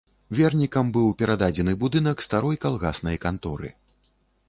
[0.37, 3.69] Вернікам быў перададзены будынак старой калгаснай канторы.